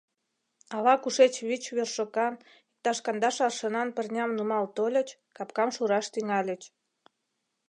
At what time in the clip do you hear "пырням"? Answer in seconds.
3.95-4.29